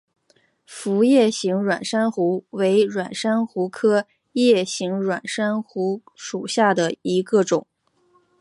[0.65, 7.67] 辐叶形软珊瑚为软珊瑚科叶形软珊瑚属下的一个种。